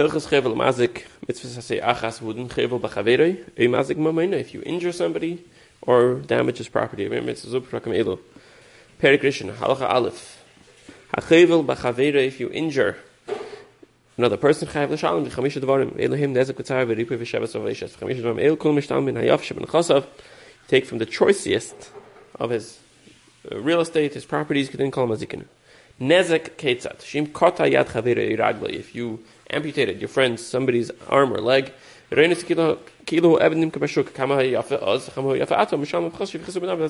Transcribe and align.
Hilchas 0.00 0.28
chevel 0.28 0.56
mazik 0.56 1.04
mitzvah 1.28 1.60
say 1.60 1.78
achas 1.78 2.22
wooden 2.22 2.48
chevel 2.48 2.80
b'chaverei 2.80 3.46
a 3.58 3.66
mazik 3.66 3.96
mamayna 3.96 4.40
if 4.40 4.54
you 4.54 4.62
injure 4.64 4.92
somebody 4.92 5.44
or 5.82 6.14
damage 6.14 6.56
his 6.56 6.68
property. 6.68 7.06
Mitzvah 7.06 7.60
zup 7.60 7.66
rakam 7.66 7.94
elo. 7.94 8.18
Halacha 9.02 9.90
aleph. 9.90 10.42
Hachevel 11.14 11.66
b'chaverei 11.66 12.26
if 12.28 12.40
you 12.40 12.48
injure 12.48 12.96
another 14.16 14.38
person 14.38 14.66
chayav 14.68 14.90
l'shalom 14.90 15.26
v'chamisha 15.26 15.60
dvarim 15.60 16.00
elohim 16.00 16.32
nezek 16.32 16.54
v'tzar 16.54 16.86
v'ripu 16.86 17.18
v'shavas 17.18 17.54
v'veshes 17.54 17.90
v'chamisha 17.90 18.22
dvarim 18.22 18.42
el 18.42 18.56
kol 18.56 18.72
mishtam 18.72 19.04
min 19.04 19.16
hayaf 19.16 19.42
sheben 19.42 19.66
chasav 19.66 20.06
take 20.66 20.86
from 20.86 20.96
the 20.96 21.04
choicest 21.04 21.90
of 22.36 22.48
his 22.48 22.78
uh, 23.52 23.60
real 23.60 23.80
estate, 23.80 24.14
his 24.14 24.24
properties, 24.24 24.70
then 24.70 24.90
call 24.90 25.04
him 25.04 25.10
azikin. 25.10 25.44
Nezek 26.00 26.56
ketzat. 26.56 27.00
Shim 27.00 27.30
kota 27.32 27.64
yad 27.64 27.88
chavira 27.88 28.36
iragla. 28.36 28.70
If 28.70 28.94
you 28.94 29.22
amputated. 29.50 30.00
Your 30.00 30.08
friend's 30.08 30.44
somebody's 30.44 30.90
arm 31.08 31.32
or 31.32 31.38
leg, 31.40 31.72
that's 32.10 32.42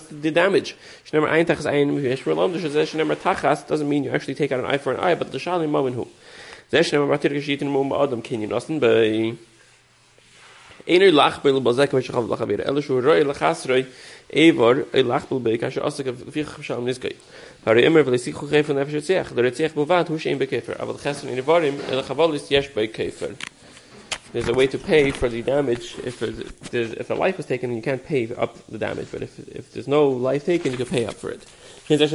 the 0.06 0.30
damage. 0.32 0.76
doesn't 3.66 3.88
mean 3.88 4.04
you 4.04 4.10
actually 4.10 4.34
take 4.34 4.52
out 4.52 4.60
an 4.60 4.66
eye 4.66 4.78
for 4.78 4.92
an 4.92 5.00
eye, 5.00 5.14
but 5.14 5.32
the 5.32 5.38
shalim 5.38 5.70
einer 10.90 11.12
lachbel 11.12 11.60
ba 11.60 11.72
zek 11.72 11.92
mach 11.92 12.10
khav 12.10 12.28
lakh 12.28 12.46
bir 12.48 12.60
elo 12.66 12.80
shur 12.80 13.00
roy 13.00 13.20
ey 14.30 14.52
be 14.52 15.58
kash 15.58 15.78
nis 16.88 16.98
gei 16.98 17.16
har 17.64 17.76
immer 17.76 18.02
vel 18.02 18.16
der 18.16 20.04
hu 20.08 20.18
shein 20.18 20.38
bekefer 20.38 20.80
aber 20.80 20.94
khasn 20.94 21.28
in 21.28 21.44
varim 21.44 21.78
khaval 22.08 22.34
is 22.34 22.50
yesh 22.50 22.68
be 22.74 22.88
kefer. 22.88 23.36
There's 24.32 24.48
a 24.48 24.54
way 24.54 24.68
to 24.68 24.78
pay 24.78 25.10
for 25.10 25.28
the 25.28 25.42
damage. 25.42 25.96
If 26.04 26.22
if 26.22 27.10
a 27.10 27.14
life 27.14 27.36
was 27.36 27.46
taken 27.46 27.74
you 27.74 27.82
can't 27.82 28.04
pay 28.04 28.32
up 28.36 28.56
the 28.68 28.78
damage. 28.78 29.08
But 29.10 29.22
if 29.22 29.36
if 29.48 29.72
there's 29.72 29.88
no 29.88 30.08
life 30.08 30.46
taken 30.46 30.70
you 30.70 30.78
can 30.78 30.86
pay 30.86 31.04
up 31.04 31.14
for 31.14 31.30
it. 31.30 31.44
Ani 31.90 32.06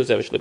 uzev 0.00 0.30
be 0.30 0.38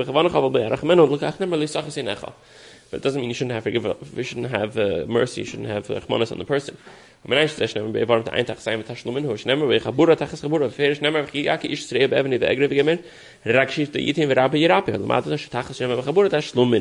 But 2.91 2.97
it 2.97 3.03
doesn't 3.03 3.19
mean 3.19 3.29
you 3.29 3.33
shouldn't 3.33 3.53
have 3.53 3.63
forgive, 3.63 4.15
we 4.15 4.23
shouldn't 4.23 4.51
have 4.51 4.77
uh, 4.77 5.05
mercy, 5.07 5.41
you 5.41 5.47
shouldn't 5.47 5.69
have 5.69 5.89
uh, 5.89 5.99
on 6.09 6.37
the 6.37 6.45
person. 6.45 6.77
Tashlumen 7.27 9.23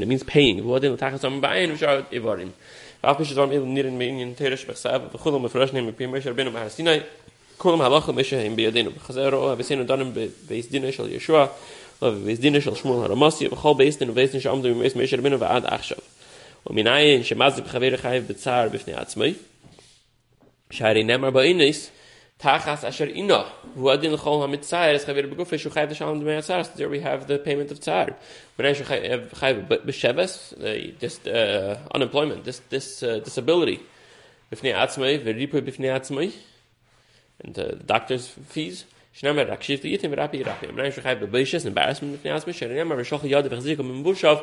means 0.06 0.22
paying 0.24 0.62
Shari 20.70 21.04
nemer 21.04 21.32
ba 21.32 21.46
inis, 21.46 21.90
tachas 22.40 22.84
asher 22.84 23.06
there 26.76 26.88
we 26.88 27.00
have 27.00 27.26
the 27.26 27.38
payment 27.38 27.70
of 27.70 27.80
tzar. 27.80 28.16
When 28.56 28.74
this 30.98 31.26
uh, 31.26 31.78
unemployment, 31.94 32.44
this, 32.44 32.60
this 32.70 33.02
uh, 33.02 33.18
disability, 33.20 33.80
and 37.40 37.54
the 37.54 37.80
doctor's 37.84 38.28
fees, 38.28 38.84
shnemer 39.13 39.47
rakshiv 39.49 39.79
t'yitim 39.81 40.11
v'rapi 40.13 40.43
yirapi. 40.43 40.75
When 40.75 40.85
I 40.85 40.89
shu 40.89 41.01
chayv 41.01 41.19
b'beishes, 41.21 41.65
embarrassment 41.65 42.23
b'fnei 42.23 42.35
atzmai, 42.35 42.53
shari 42.53 42.75
nemer 42.75 42.97
v'shoch 42.97 43.23
yad 43.23 43.45
v'chzik, 43.47 43.77
v'mbushav, 43.77 44.39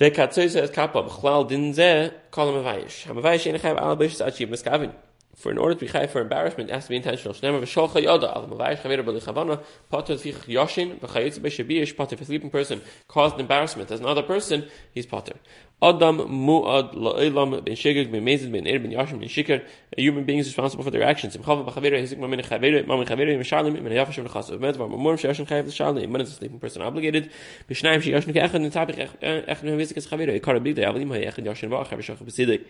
וכצויס 0.00 0.56
את 0.56 0.70
קאפה 0.70 1.02
בכלל 1.02 1.42
דין 1.48 1.72
זה 1.72 2.08
כל 2.30 2.42
המבייש. 2.42 3.06
המבייש 3.06 3.46
אין 3.46 3.58
חייב 3.58 3.78
על 3.78 3.94
ביש 3.94 4.20
עד 4.20 4.34
שיב 4.34 4.50
מסכוון. 4.50 4.90
For 5.35 5.51
in 5.51 5.57
order 5.57 5.75
to 5.75 5.79
be 5.81 5.87
chayv 5.87 6.09
for 6.11 6.21
embarrassment, 6.21 6.69
it 6.69 6.73
has 6.73 6.85
to 6.85 6.89
be 6.89 6.95
intentional. 6.95 7.33
Shnemer 7.33 7.61
v'sholcha 7.61 8.01
yoda 8.01 8.33
al 8.33 8.47
mavayis 8.47 8.79
chavira 8.79 9.03
b'li 9.03 9.21
chavana 9.21 9.61
potter 9.89 10.15
t'fich 10.15 10.45
yoshin 10.45 10.97
v'chayitz 10.99 11.39
b'shabiyish 11.39 11.95
potter. 11.97 12.15
If 12.15 12.21
a 12.21 12.25
sleeping 12.25 12.49
person 12.49 12.81
caused 13.09 13.37
embarrassment 13.37 13.91
as 13.91 13.99
another 13.99 14.23
person, 14.23 14.69
he's 14.93 15.05
potter. 15.05 15.33
Adam 15.81 16.19
mu'ad 16.19 16.93
la'ilam 16.93 17.65
ben 17.65 17.75
shigig 17.75 18.09
ben 18.13 18.23
mezid 18.23 18.49
ben 18.49 18.65
er 18.65 18.79
ben 18.79 18.91
yashim 18.91 19.19
ben 19.19 19.27
shikar. 19.27 19.61
A 19.97 20.01
human 20.01 20.23
being 20.23 20.39
is 20.39 20.47
responsible 20.47 20.85
for 20.85 20.91
their 20.91 21.03
actions. 21.03 21.35
Im 21.35 21.43
chava 21.43 21.69
b'chavira 21.69 21.99
hizik 22.01 22.17
ma 22.17 22.27
min 22.27 22.39
chavira 22.39 22.87
ma 22.87 22.95
min 22.95 23.05
yafash 23.05 24.17
im 24.17 24.27
chasav. 24.27 24.57
Med 24.61 24.77
var 24.77 24.87
mamur 24.87 25.15
shayashim 25.19 25.45
chayv 25.45 25.65
l'shalim. 25.65 26.09
Man 26.09 26.21
is 26.21 26.31
a 26.31 26.35
sleeping 26.35 26.59
person 26.59 26.81
obligated. 26.81 27.29
B'shnayim 27.69 28.01
shayashim 28.01 28.33
ke'echad 28.33 28.61
nitabich 28.71 29.19
echad 29.19 29.63
mevizik 29.63 29.97
es 29.97 30.07
chavira. 30.07 30.39
Ikar 30.39 30.63
big 30.63 30.75
day 30.75 30.83
avalim 30.83 31.09
ha'echad 31.09 31.45
yashin 31.45 31.69
v'achar 31.69 31.97
v'shach 31.97 32.23
b'sidik. 32.23 32.63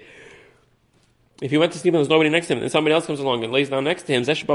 If 1.42 1.52
he 1.52 1.58
went 1.58 1.74
to 1.74 1.80
sleep 1.80 1.94
and 1.94 2.00
there's 2.00 2.08
nobody 2.10 2.30
next 2.30 2.48
to 2.48 2.54
him, 2.54 2.62
and 2.62 2.72
somebody 2.72 2.94
else 2.94 3.06
comes 3.06 3.20
along 3.20 3.44
and 3.44 3.52
lays 3.52 3.70
down 3.70 3.84
next 3.84 4.04
to 4.04 4.14
him, 4.14 4.24
somebody 4.24 4.46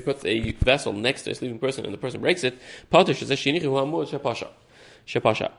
puts 0.00 0.24
a 0.24 0.52
vessel 0.52 0.92
next 0.92 1.22
to 1.22 1.30
a 1.30 1.34
sleeping 1.36 1.58
person 1.60 1.84
and 1.84 1.94
the 1.94 1.98
person 1.98 2.20
breaks 2.20 2.42
it, 2.42 2.58
Potter, 2.90 3.12
Shezesh 3.12 3.54
Shinichi, 3.54 3.62
Hu 3.62 3.70
Amud, 3.70 4.08
Shepasha. 4.08 4.48
Shepasha. 5.06 5.52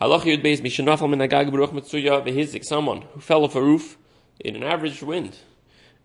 Halach 0.00 0.22
Yud 0.22 0.42
Beis, 0.42 0.60
Mishanafal 0.60 1.08
Min 1.08 1.20
Baruch 1.20 1.70
Mitsuya, 1.70 2.26
V'hizik, 2.26 2.64
someone 2.64 3.02
who 3.12 3.20
fell 3.20 3.44
off 3.44 3.54
a 3.54 3.62
roof 3.62 3.96
in 4.40 4.56
an 4.56 4.64
average 4.64 5.00
wind, 5.04 5.38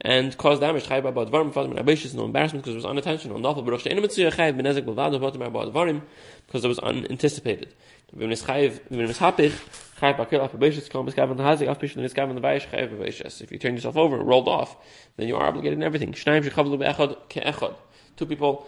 and 0.01 0.37
caused 0.37 0.61
damage. 0.61 0.87
Chayv 0.87 1.05
about 1.05 1.31
dvarim, 1.31 1.53
father 1.53 1.69
min 1.69 1.87
is 1.87 2.13
no 2.13 2.25
embarrassment 2.25 2.63
because 2.63 2.75
it 2.75 2.77
was 2.77 2.85
unintentional. 2.85 3.39
Nafal 3.39 3.65
baruch 3.65 3.81
she'enu 3.81 4.01
mitzuya 4.01 4.31
chayv 4.31 4.59
benezek 4.59 4.83
b'vad 4.85 5.19
father 5.19 5.45
about 5.45 5.73
dvarim 5.73 6.01
because 6.45 6.63
it 6.63 6.67
was 6.67 6.79
unanticipated. 6.79 7.73
Hapich, 8.15 9.53
af 10.01 10.53
abishis 10.53 10.89
and 10.95 12.17
and 12.17 12.39
abishis. 12.39 13.41
If 13.41 13.51
you 13.51 13.57
turn 13.59 13.75
yourself 13.75 13.97
over 13.97 14.17
and 14.17 14.27
rolled 14.27 14.47
off, 14.47 14.77
then 15.17 15.27
you 15.27 15.35
are 15.35 15.47
obligated 15.47 15.77
in 15.77 15.83
everything. 15.83 16.13
Shnayim 16.13 16.43
be'echad 16.43 17.17
ke'echad. 17.29 17.75
Two 18.15 18.25
people 18.25 18.67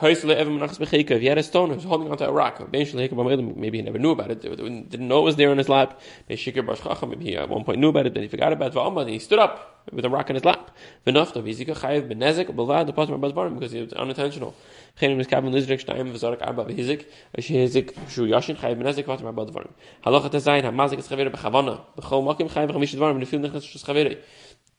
and 0.00 0.30
and. 0.30 0.80
If 0.80 0.90
he 1.20 1.26
had 1.26 1.38
a 1.38 1.42
stone, 1.42 1.70
he 1.70 1.76
was 1.76 1.84
holding 1.84 2.10
onto 2.10 2.24
a 2.24 2.32
rock. 2.32 2.68
Maybe 2.72 2.84
he 2.84 3.82
never 3.82 3.98
knew 3.98 4.10
about 4.10 4.30
it. 4.30 4.42
Didn't 4.42 5.08
know 5.08 5.20
it 5.20 5.22
was 5.22 5.36
there 5.36 5.52
in 5.52 5.58
his 5.58 5.68
lap. 5.68 6.00
Maybe 6.28 6.40
he 6.40 7.36
at 7.36 7.48
one 7.48 7.64
point 7.64 7.78
knew 7.78 7.88
about 7.90 8.06
it, 8.06 8.14
then 8.14 8.22
he 8.24 8.28
forgot 8.28 8.52
about 8.52 8.76
it. 8.76 9.08
He 9.08 9.18
stood 9.20 9.38
up 9.38 9.84
with 9.92 10.04
a 10.04 10.10
rock 10.10 10.30
in 10.30 10.34
his 10.34 10.44
lap. 10.44 10.70
Because 11.04 11.54
he 13.72 13.80
was 13.80 13.92
unintentional. 13.92 14.54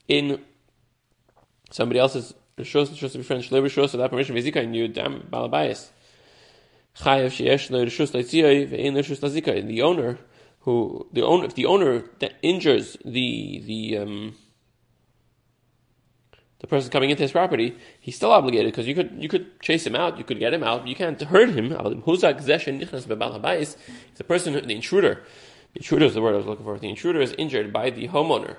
In 0.08 0.40
somebody 1.72 2.00
else's 2.00 2.34
Rishos 2.58 2.88
Rishos 2.88 3.12
to 3.12 3.18
be 3.18 3.24
friends 3.24 3.50
Rishos 3.50 3.92
without 3.92 4.10
permission 4.10 4.36
Balabayas 4.36 5.90
Sheyesh 6.98 7.70
Rishos 7.70 8.12
Ve'in 8.12 8.94
Rishos 8.94 9.68
the 9.68 9.82
owner 9.82 10.18
who 10.62 11.08
the 11.14 11.22
owner 11.22 11.46
if 11.46 11.56
the 11.56 11.66
owner 11.66 12.06
injures 12.42 12.98
the 13.06 13.62
the 13.66 13.98
um 13.98 14.36
the 16.60 16.68
person 16.68 16.90
coming 16.90 17.10
into 17.12 17.22
his 17.22 17.32
property, 17.32 17.76
he's 18.00 18.16
still 18.16 18.32
obligated 18.32 18.72
because 18.72 18.88
you 18.88 18.96
could 18.96 19.12
you 19.20 19.30
could 19.30 19.60
chase 19.62 19.86
him 19.86 19.96
out, 19.96 20.18
you 20.18 20.24
could 20.24 20.40
get 20.40 20.54
him 20.54 20.64
out, 20.64 20.88
you 20.88 20.96
can't 20.96 21.22
hurt 21.22 21.50
him. 21.50 21.72
If 21.72 21.82
the 23.08 24.24
person, 24.28 24.54
the 24.54 24.74
intruder, 24.74 25.24
the 25.74 25.80
intruder 25.80 26.06
is 26.06 26.14
the 26.14 26.22
word 26.22 26.34
I 26.34 26.38
was 26.38 26.46
looking 26.46 26.66
for. 26.66 26.80
The 26.80 26.90
intruder 26.90 27.22
is 27.22 27.36
injured 27.38 27.72
by 27.74 27.90
the 27.90 28.08
homeowner. 28.08 28.56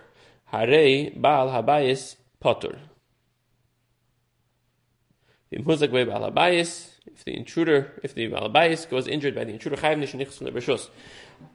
Hare 0.47 1.11
Baal 1.17 1.49
Habayis 1.49 2.17
Potter. 2.38 2.79
The 5.56 5.62
muzak 5.62 5.91
way 5.91 6.05
balabayis, 6.05 6.91
if 7.06 7.25
the 7.25 7.35
intruder, 7.35 7.99
if 8.03 8.14
the 8.14 8.29
balabayis 8.29 8.91
goes 8.91 9.08
injured 9.08 9.35
by 9.35 9.44
the 9.44 9.53
intruder, 9.53 9.76
chayv 9.76 9.99
nish 9.99 10.12
nichs 10.12 10.35
from 10.35 10.44
the 10.44 10.53
b'shus. 10.53 10.91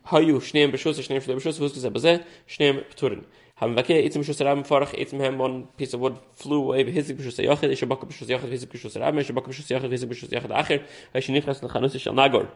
Hayu 0.08 0.38
shneim 0.38 0.72
b'shus, 0.72 0.98
shneim 1.08 1.22
from 1.22 1.36
the 1.36 1.40
b'shus, 1.40 1.60
who's 1.60 1.74
gazeh 1.74 1.92
bazeh, 1.92 2.24
shneim 2.48 2.84
p'turin. 2.92 3.26
haben 3.62 3.76
Itzim 3.76 4.24
Schuss 4.24 4.44
Rabben 4.44 4.64
vorach, 4.66 4.96
Itzim 4.96 5.20
hem 5.20 5.38
one 5.38 5.68
piece 5.78 5.94
of 5.94 6.00
wood 6.00 6.18
flew 6.34 6.64
away, 6.64 6.84
behitzig 6.84 7.16
Beschuss 7.16 7.38
Yachid, 7.38 7.70
Isha 7.70 7.86
Baka 7.86 8.08
Beschuss 8.08 8.28
Yachid, 8.28 8.50
Hitzig 8.50 8.72
Beschuss 8.72 9.00
Rabben, 9.00 9.20
Isha 9.20 9.34
Baka 9.34 9.52
Beschuss 9.52 9.70
Yachid, 9.70 9.92
Hitzig 9.92 10.10
Beschuss 10.10 10.30
Yachid 10.30 10.50
Acher, 10.50 10.84
Heish 11.14 11.30
Nichas 11.30 11.62
Lechanus 11.62 11.94
Ish 11.94 12.06
Nagor. 12.08 12.48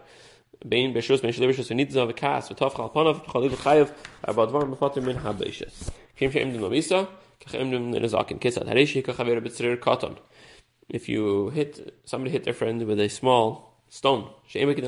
Bein 0.67 0.95
Beschuss, 0.95 1.21
Ben 1.21 1.31
Shlev 1.31 1.53
Beschuss, 1.53 1.69
Venitzen 1.69 1.99
Ave 1.99 2.13
Kaas, 2.13 2.49
Vetof 2.49 2.73
Chalpanov, 2.73 3.23
Chalil 3.31 3.51
Chayev, 3.51 3.91
Aber 4.23 4.47
Dvar 4.47 4.63
Mefatim 4.63 5.03
Min 5.03 5.17
HaBeishes. 5.17 5.91
Kim 6.15 6.31
Shem 6.31 6.51
Dem 6.51 6.59
Nomisa, 6.59 7.07
Kach 7.39 7.53
Em 7.53 7.69
Dem 7.69 7.91
Nezakin 7.91 8.39
Kisad, 8.39 8.67
Hareshi 8.67 9.03
Kach 9.05 9.19
Aver 9.19 9.39
Bitzrir 9.41 9.77
Katon. 9.77 10.17
If 10.89 11.07
you 11.09 11.49
hit, 11.49 11.99
somebody 12.05 12.31
hit 12.31 12.43
their 12.43 12.53
friend 12.53 12.85
with 12.85 12.99
a 12.99 13.09
small 13.09 13.75
stone. 13.89 14.29
And 14.53 14.71
it 14.71 14.85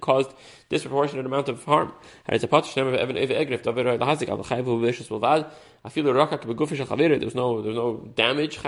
caused 0.00 0.30
disproportionate 0.68 1.26
amount 1.26 1.48
of 1.48 1.64
harm. 1.64 1.92
And 2.26 2.34
it's 2.34 2.44
a 2.44 2.48
potish 2.48 2.76
name 2.76 2.88
of 2.88 2.94
Evan 2.94 3.16
Eva 3.16 3.34
Egrif, 3.34 3.62
David 3.62 3.86
Roy 3.86 3.96
Lahazik, 3.98 4.28
Al 4.28 4.38
Chayvu 4.38 4.80
Vishus 4.80 5.08
Bilvad. 5.08 5.50
I 5.84 5.88
feel 5.88 6.04
the 6.04 6.12
Rakak 6.12 6.42
Begufish 6.42 6.80
Al 6.80 6.86
Chavir, 6.86 7.18
there's 7.18 7.34
no, 7.34 7.60
no 7.60 7.96
damage. 8.14 8.58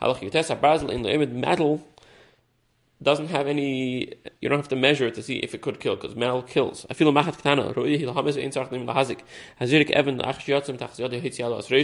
Halach 0.00 0.20
Yutesa 0.20 0.60
Brazil 0.60 0.90
in 0.90 1.02
the 1.02 1.26
metal 1.26 1.80
doesn't 3.02 3.28
have 3.28 3.46
any. 3.46 4.14
You 4.40 4.48
don't 4.48 4.58
have 4.58 4.68
to 4.68 4.76
measure 4.76 5.06
it 5.06 5.14
to 5.14 5.22
see 5.22 5.36
if 5.36 5.54
it 5.54 5.62
could 5.62 5.80
kill 5.80 5.96
because 5.96 6.14
metal 6.16 6.42
kills. 6.42 6.86
I 6.90 6.94
feel 6.94 7.12
machat 7.12 7.40
ktana. 7.40 7.70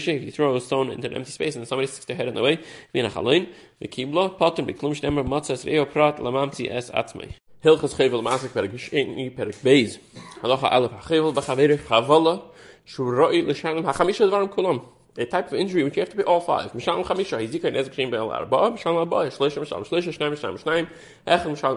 If 0.09 0.25
you 0.25 0.31
throw 0.31 0.57
a 0.57 0.61
stone 0.61 0.91
into 0.91 1.07
an 1.07 1.15
empty 1.15 1.31
space 1.31 1.57
and 1.57 1.69
somebody 1.69 1.87
sticks 1.87 2.05
their 2.07 2.17
head 2.17 2.29
in 2.29 2.35
the 2.35 2.43
way, 2.43 2.59
v'ina 2.95 3.11
chaloin 3.11 3.49
v'kiblo 3.83 4.39
potem 4.39 4.67
v'klum 4.67 4.95
shnemer 4.95 5.27
matzas 5.27 5.65
reo 5.67 5.85
prat 5.85 6.19
lamamtzi 6.19 6.71
es 6.71 6.91
atzmei. 6.91 7.35
Hilchas 7.65 7.95
chevel 7.95 8.23
masik 8.23 8.51
perik 8.51 8.73
sheni 8.73 9.35
perik 9.35 9.63
beis. 9.63 9.99
Halacha 10.43 10.71
alef 10.73 10.93
hachevel 11.01 11.35
b'chaverich 11.35 11.81
chavala 11.87 12.43
shu 12.85 13.05
roi 13.05 13.43
l'shanim 13.43 13.85
hachamisha 13.85 14.29
dvarim 14.31 14.49
kulam 14.49 14.85
a 15.19 15.27
type 15.27 15.49
of 15.49 15.55
injury 15.55 15.83
which 15.83 15.97
you 15.97 16.01
have 16.01 16.11
to 16.11 16.17
be 16.17 16.23
all 16.23 16.41
five. 16.41 16.73
Chamisha, 16.73 17.45
hizika 17.45 17.73
be'el 18.11 18.31
arba, 18.31 18.57
arba, 18.57 18.77
shleisha 18.77 19.61
mishal 19.61 19.81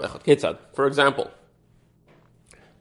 echad. 0.04 0.24
Kitzad. 0.24 0.58
For 0.76 0.86
example, 0.86 1.32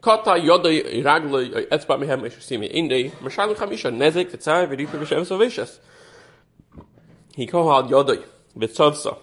kata 0.02 0.32
yodai 0.32 1.02
ragloi 1.02 1.66
etzba 1.68 1.98
mehem 1.98 2.20
mishal 2.20 3.54
chamisha, 3.54 3.90
v'shem 4.98 5.24
sovishas. 5.24 5.78
He 7.34 7.46
v'tzovsa, 7.46 9.16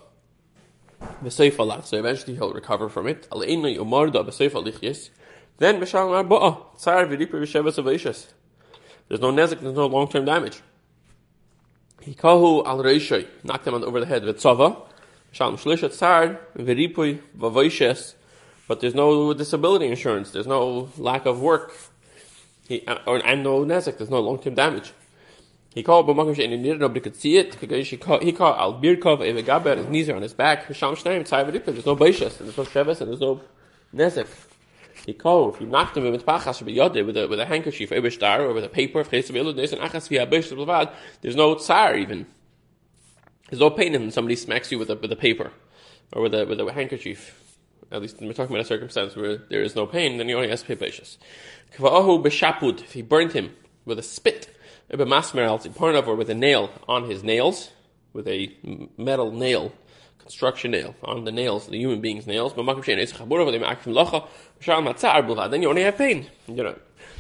v'seifa 1.24 1.64
lach, 1.68 1.86
so 1.86 1.98
eventually 1.98 2.36
he'll 2.36 2.52
recover 2.52 2.90
from 2.90 3.08
it. 3.08 3.28
Then 3.30 3.40
arba, 5.76 6.58
v'ripa 7.06 7.30
v'shem 7.30 7.68
sovishas. 7.68 8.34
There's 9.08 9.22
no 9.22 9.32
nezek, 9.32 9.60
there's 9.62 9.76
no 9.76 9.86
long-term 9.86 10.26
damage. 10.26 10.64
Hikahu 12.08 12.66
al 12.66 12.80
reishay, 12.80 13.28
knocked 13.44 13.68
him 13.68 13.74
over 13.74 14.00
the 14.00 14.06
head 14.06 14.24
with 14.24 14.38
tzava. 14.38 14.82
Shalom 15.34 15.58
shlishat 15.58 15.92
sar, 15.92 16.40
veripui, 16.58 17.20
vavoishes. 17.38 18.14
But 18.68 18.80
there's 18.80 18.96
no 18.96 19.34
disability 19.34 19.88
insurance. 19.88 20.32
There's 20.32 20.48
no 20.48 20.90
lack 20.98 21.26
of 21.26 21.42
work. 21.42 21.74
He, 22.68 22.86
uh, 22.86 22.98
or, 23.06 23.26
and 23.26 23.44
no 23.44 23.64
nezek. 23.66 23.98
There's 23.98 24.10
no 24.10 24.20
long-term 24.20 24.56
damage. 24.56 24.94
He 25.74 25.84
called 25.84 26.08
b'makom 26.08 26.36
she'en 26.36 26.62
nir, 26.62 26.76
nobody 26.76 27.02
could 27.02 27.16
see 27.16 27.38
it. 27.38 27.56
He 27.56 27.98
called 27.98 28.58
al 28.58 28.82
birkov 28.82 29.20
evegaber, 29.20 29.78
his 29.78 29.88
knees 29.88 30.10
are 30.10 30.16
on 30.16 30.22
his 30.22 30.34
back. 30.34 30.74
Shalom 30.74 30.96
shneim, 30.96 31.28
tzai 31.28 31.46
veripui. 31.50 31.66
There's 31.66 31.86
no 31.86 31.96
boishes, 31.96 32.40
and 32.40 32.50
there's 32.50 32.58
no 32.58 32.64
sheves, 32.64 33.02
and 33.02 33.10
there's 33.12 33.22
no 33.22 33.42
nezek. 33.94 34.28
He 35.08 35.14
called, 35.14 35.56
if 35.56 35.62
you 35.62 35.68
knocked 35.68 35.96
him 35.96 36.12
with 36.12 36.26
pachas 36.26 36.62
with 36.62 37.16
a 37.16 37.28
with 37.28 37.40
a 37.40 37.46
handkerchief, 37.46 37.94
or 37.94 38.02
with 38.02 38.66
a 38.66 38.70
paper, 38.70 39.06
there's 41.22 41.36
no 41.38 41.56
tsar 41.56 41.96
even. 41.96 42.26
There's 43.50 43.62
no 43.62 43.70
pain 43.70 43.94
when 43.94 44.12
somebody 44.12 44.36
smacks 44.36 44.70
you 44.70 44.78
with 44.78 44.90
a 44.90 44.96
with 44.98 45.10
a 45.14 45.16
paper 45.16 45.54
or 46.12 46.24
with 46.24 46.36
a 46.36 46.46
with 46.46 46.60
a 46.60 46.74
handkerchief. 46.74 47.42
At 47.90 48.02
least 48.02 48.18
we're 48.20 48.34
talking 48.34 48.54
about 48.54 48.66
a 48.66 48.68
circumstance 48.68 49.16
where 49.16 49.38
there 49.38 49.62
is 49.62 49.78
no 49.78 49.86
pain, 49.86 50.18
then 50.18 50.28
you 50.28 50.36
only 50.36 50.50
have 50.50 50.60
to 50.60 50.66
pay 50.66 50.76
patience. 50.76 51.18
If 51.72 52.92
he 52.92 53.02
burned 53.02 53.32
him 53.32 53.56
with 53.86 54.00
a 54.00 54.04
spit, 54.04 54.54
or 54.92 56.16
with 56.18 56.30
a 56.30 56.36
nail 56.36 56.70
on 56.86 57.10
his 57.10 57.24
nails, 57.24 57.70
with 58.12 58.28
a 58.28 58.54
metal 58.98 59.32
nail, 59.32 59.72
construction 60.28 60.72
nail 60.72 60.94
on 61.04 61.24
the 61.24 61.32
nails, 61.32 61.68
the 61.68 61.78
human 61.78 62.02
being's 62.02 62.28
nails, 62.28 62.54
then 62.54 62.66
you 65.62 65.70
only 65.70 65.84
have 65.84 65.98
pain. 65.98 66.28
You 66.48 66.64
know, 66.64 66.76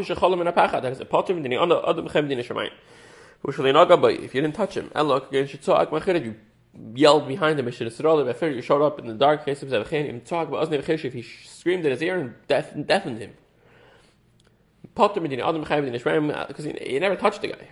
you 4.34 4.40
didn't 4.40 4.54
touch 4.54 4.76
him, 4.76 4.90
you 4.94 6.34
yelled 6.94 7.26
behind 7.28 7.58
him, 7.58 7.66
you 7.66 8.62
showed 8.62 8.82
up 8.82 8.98
in 8.98 9.06
the 9.06 9.14
dark, 9.14 9.46
if 9.46 11.12
he 11.12 11.22
screamed 11.22 11.84
in 11.84 11.90
his 11.90 12.02
ear 12.02 12.18
and 12.18 12.34
deafened 12.46 13.18
him. 13.18 13.34
Because 14.94 16.64
he, 16.64 16.72
he 16.72 16.98
never 16.98 17.16
touched 17.16 17.42
the 17.42 17.48
guy. 17.48 17.68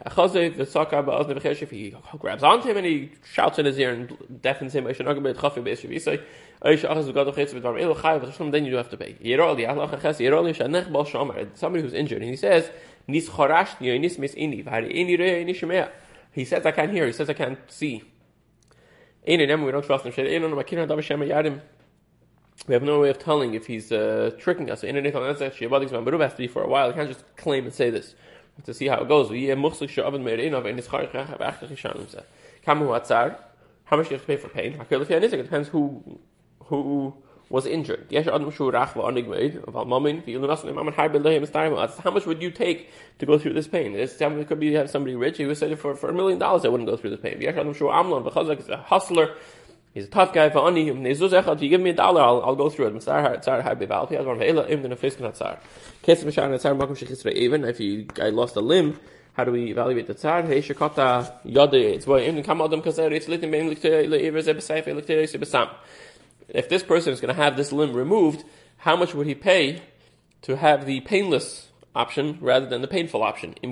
He 2.13 2.19
grabs 2.19 2.43
onto 2.43 2.69
him 2.69 2.77
and 2.77 2.87
he 2.87 3.11
shouts 3.33 3.59
in 3.59 3.67
his 3.67 3.79
ear 3.79 3.93
and 3.93 4.41
deafens 4.41 4.75
him. 4.75 4.85
Then 4.85 4.95
you 8.65 8.71
do 8.71 8.77
have 8.77 8.91
to 8.91 8.97
pay. 8.97 9.17
Somebody 11.55 11.83
who's 11.83 11.93
injured 11.93 12.23
and 12.23 12.31
he 12.31 12.37
says. 12.37 12.71
He 13.07 13.21
says 16.45 16.67
I 16.67 16.71
can't 16.73 16.93
hear. 16.93 17.07
He 17.07 17.13
says 17.13 17.31
I 17.31 17.33
can't 17.33 17.59
see. 17.69 18.03
Ein 19.27 19.41
in 19.41 19.65
we 19.65 19.73
don't 19.73 19.85
trust 19.85 20.05
him. 20.05 20.13
Ein 20.17 20.45
on 20.45 20.53
makirin 20.53 20.87
dav 20.89 20.99
Hashem 20.99 21.21
yadim. 21.21 21.61
We 22.67 22.75
have 22.75 22.83
no 22.83 23.01
way 23.01 23.09
of 23.09 23.19
telling 23.19 23.55
if 23.55 23.67
he's 23.67 23.91
uh, 23.93 24.33
tricking 24.39 24.71
us. 24.71 24.85
In 24.85 25.03
that's 25.03 25.41
actually 25.41 25.67
a 25.67 25.71
Baruch 25.71 26.21
has 26.21 26.33
to 26.33 26.39
be 26.39 26.49
for 26.49 26.63
a 26.63 26.69
while. 26.69 26.89
You 26.89 26.95
can't 26.95 27.09
just 27.09 27.25
claim 27.37 27.65
and 27.65 27.73
say 27.73 27.89
this. 27.91 28.15
To 28.65 28.75
see 28.75 28.89
how 28.89 29.01
it 29.01 29.09
goes. 29.09 29.29
How 29.29 29.35
much 29.35 29.41
do 34.09 34.11
you 34.11 34.19
have 34.19 34.21
to 34.21 34.27
pay 34.27 34.37
for 34.37 34.49
pain? 34.49 34.85
It 34.91 35.31
depends 35.31 35.69
who 35.69 36.19
who 36.65 37.15
was 37.51 37.65
injured. 37.67 38.07
How 38.13 38.39
much 42.11 42.27
would 42.27 42.43
you 42.43 42.51
take 42.51 42.91
to 43.19 43.27
go 43.27 43.39
through 43.39 43.55
this 43.55 43.67
pain? 43.67 43.93
This 43.95 44.17
could 44.19 44.61
be 44.61 44.67
you 44.67 44.77
have 44.77 44.91
somebody 44.91 45.17
rich, 45.17 45.39
he 45.39 45.47
would 45.47 45.57
say 45.57 45.75
for, 45.75 45.95
for 45.95 46.11
a 46.11 46.13
million 46.13 46.39
dollars 46.39 46.65
I 46.65 46.69
wouldn't 46.69 46.89
go 46.89 46.97
through 46.97 47.11
this 47.11 47.21
pain. 47.21 47.41
He's 47.41 48.69
a 48.69 48.77
hustler, 48.77 49.35
he's 49.95 50.05
a 50.05 50.09
tough 50.09 50.33
guy 50.35 50.47
if 50.47 50.55
you 51.63 51.69
give 51.69 51.81
me 51.81 51.91
a 51.91 51.95
dollar, 51.95 52.21
I'll, 52.21 52.43
I'll 52.43 52.57
go 52.57 52.69
through 52.69 52.89
it. 52.89 53.09
Even 57.37 57.65
If 57.65 57.81
you 57.81 58.03
guy 58.03 58.29
lost 58.29 58.57
a 58.57 58.61
limb, 58.61 59.01
how 59.33 59.45
do 59.45 59.53
we 59.53 59.71
evaluate 59.71 60.07
the 60.09 60.15
tzar? 60.15 60.43
Hey. 60.43 60.59
It's 60.59 62.07
why 62.07 62.19
in 62.21 62.43
kam 62.43 62.61
adam 62.61 62.83
kaser 62.83 63.13
it's 63.13 63.27
litin 63.27 63.53
bein 63.53 63.71
likte 63.71 64.09
leiver. 64.09 64.41
If 66.49 66.69
this 66.69 66.83
person 66.83 67.13
is 67.13 67.21
going 67.21 67.35
to 67.35 67.43
have 67.43 67.57
this 67.57 67.73
limb 67.73 67.95
removed, 67.95 68.45
how 68.79 68.97
much 68.97 69.15
would 69.15 69.27
he 69.27 69.35
pay 69.35 69.83
to 70.43 70.57
have 70.57 70.87
the 70.87 71.01
painless 71.01 71.69
option 71.95 72.39
rather 72.41 72.67
than 72.67 72.81
the 72.81 72.89
painful 72.89 73.23
option? 73.23 73.55
How 73.61 73.71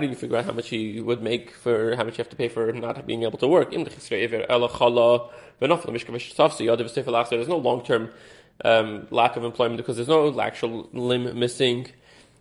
do 0.00 0.06
you 0.06 0.14
figure 0.14 0.36
out 0.36 0.44
how 0.44 0.52
much 0.52 0.68
he 0.68 1.00
would 1.00 1.22
make 1.22 1.50
for 1.52 1.96
how 1.96 2.04
much 2.04 2.18
you 2.18 2.22
have 2.22 2.30
to 2.30 2.36
pay 2.36 2.48
for 2.48 2.72
not 2.72 3.06
being 3.06 3.22
able 3.22 3.38
to 3.38 3.48
work? 3.48 3.70
There's 3.70 3.88
no 7.48 7.56
long 7.56 7.84
term 7.84 8.10
um, 8.64 9.06
lack 9.10 9.36
of 9.36 9.44
employment 9.44 9.76
because 9.78 9.96
there's 9.96 10.08
no 10.08 10.40
actual 10.40 10.88
limb 10.92 11.38
missing. 11.38 11.86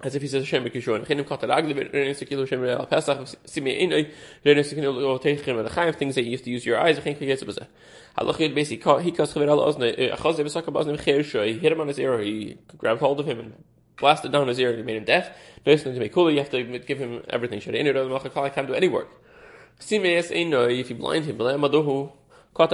as 0.00 0.14
if 0.14 0.22
he 0.22 0.28
says 0.28 0.44
Hashem 0.44 0.64
b'kishon. 0.64 1.06
Chinim 1.06 1.26
kata 1.26 1.46
ragli 1.46 1.74
v'rein 1.74 2.10
sekilu 2.10 2.40
Hashem 2.40 2.60
re'al 2.60 2.88
Pesach 2.88 3.36
simi 3.44 3.80
inoi 3.80 4.10
re'in 4.44 4.58
sekilu 4.58 4.94
lo 4.94 5.18
teichim 5.18 5.66
v'lechayim 5.66 5.94
things 5.96 6.14
that 6.14 6.22
you 6.22 6.30
used 6.30 6.44
to 6.44 6.50
use 6.50 6.64
your 6.64 6.78
eyes. 6.78 6.98
V'chin 6.98 7.18
kiyetz 7.18 7.42
b'zeh. 7.42 7.66
Halachid 8.16 8.54
basically 8.54 9.02
he 9.02 9.12
kas 9.12 9.34
chaver 9.34 9.48
al 9.48 9.60
ozne 9.60 9.96
achaz 10.12 10.38
uh, 10.38 10.44
v'saka 10.44 10.72
b'ozne 10.72 10.96
v'cher 10.96 11.20
shoy. 11.20 11.52
He 11.54 11.58
hit 11.58 11.72
him 11.72 11.80
on 11.80 11.88
his 11.88 11.98
ear. 11.98 12.18
He 12.20 12.58
grabbed 12.76 13.00
hold 13.00 13.18
of 13.18 13.26
him 13.26 13.40
and 13.40 13.64
blasted 13.96 14.30
down 14.30 14.46
his 14.46 14.58
ear 14.60 14.72
and 14.72 14.86
made 14.86 14.96
him 14.96 15.04
deaf. 15.04 15.36
Listen 15.66 15.92
to 15.92 16.00
me 16.00 16.08
cool. 16.08 16.30
You 16.30 16.38
have 16.38 16.50
to 16.50 16.62
give 16.78 16.98
him 16.98 17.22
everything. 17.28 17.60
Shari 17.60 17.80
inoi 17.80 17.94
doesn't 17.94 18.34
make 18.34 18.54
can't 18.54 18.68
do 18.68 18.74
any 18.74 18.88
work. 18.88 19.08
Simi 19.80 20.14
es 20.14 20.30
inoi 20.30 20.78
if 20.78 20.90
you 20.90 20.96
blind 20.96 21.24
him. 21.24 21.38
B'lei 21.38 21.58
maduhu 21.58 22.12
then 22.54 22.68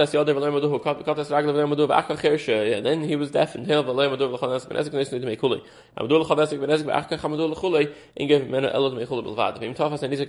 he 3.03 3.15
was 3.15 3.31
deaf 3.31 3.55
and 3.55 3.65
hale 3.67 3.81
and 3.81 3.89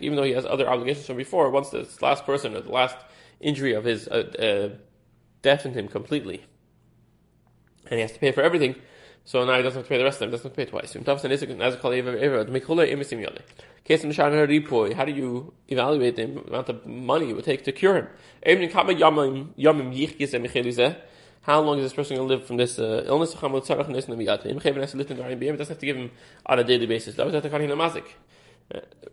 even 0.03 0.17
though 0.17 0.23
he 0.23 0.33
has 0.33 0.47
other 0.47 0.69
obligations 0.69 1.07
from 1.07 1.17
before, 1.17 1.51
once 1.51 1.71
this 1.71 2.03
last 2.03 2.27
person, 2.27 2.55
or 2.55 2.61
the 2.61 2.71
last 2.71 2.99
injury 3.41 3.73
of 3.73 3.85
his, 3.85 4.09
uh, 4.09 4.25
uh, 4.39 4.69
deafened 5.43 5.75
him 5.75 5.89
completely, 5.89 6.45
and 7.85 7.95
he 7.95 8.01
has 8.01 8.13
to 8.13 8.19
pay 8.19 8.33
for 8.33 8.43
everything, 8.43 8.75
so 9.27 9.45
now 9.45 9.57
he 9.57 9.63
doesn't 9.65 9.81
have 9.81 9.87
to 9.87 9.89
pay 9.89 9.99
the 9.99 10.05
rest 10.05 10.17
of 10.17 10.21
them, 10.21 10.31
doesn't 10.31 10.45
have 10.45 10.53
to 10.53 10.57
pay 10.57 10.71
twice. 10.71 10.95
How 14.95 15.05
do 15.05 15.13
you 15.13 15.53
evaluate 15.69 16.15
the 16.15 16.25
amount 16.25 16.69
of 16.69 16.87
money 16.87 17.31
it 17.31 17.35
would 17.35 17.45
take 17.45 17.65
to 17.65 17.73
cure 17.73 17.97
him? 17.97 18.07
How 21.43 21.61
long 21.61 21.79
is 21.79 21.85
this 21.85 21.93
person 21.93 22.17
going 22.17 22.29
to 22.29 22.35
live 22.35 22.47
from 22.47 22.57
this 22.57 22.79
uh, 22.79 23.03
illness? 23.07 23.35
It 23.35 23.41
doesn't 23.41 23.75
have 23.75 23.87
to 25.79 25.87
give 25.87 25.97
him 25.97 26.13
on 26.47 26.59
a 26.61 26.65
daily 26.65 26.87
basis 26.87 27.17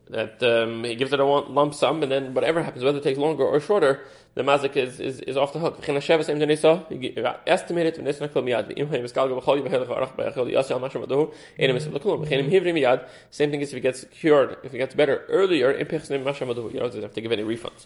that 0.09 0.43
um, 0.43 0.83
he 0.83 0.95
gives 0.95 1.13
it 1.13 1.19
a 1.19 1.25
lump 1.25 1.73
sum, 1.73 2.03
and 2.03 2.11
then 2.11 2.33
whatever 2.33 2.63
happens, 2.63 2.83
whether 2.83 2.97
it 2.97 3.03
takes 3.03 3.19
longer 3.19 3.43
or 3.43 3.59
shorter, 3.59 4.01
the 4.35 4.41
mazik 4.41 4.75
is, 4.75 4.99
is, 4.99 5.19
is 5.21 5.37
off 5.37 5.53
the 5.53 5.59
hook. 5.59 5.77
Estimate 7.47 7.85
it 7.85 7.95
Same 13.29 13.51
thing 13.51 13.61
is 13.61 13.69
if 13.69 13.75
he 13.75 13.79
gets 13.79 14.05
cured, 14.05 14.57
if 14.63 14.71
he 14.71 14.77
gets 14.79 14.95
better 14.95 15.25
earlier, 15.29 15.77
you 15.77 15.85
don't 15.85 17.01
have 17.01 17.13
to 17.13 17.21
give 17.21 17.31
any 17.31 17.43
refunds. 17.43 17.85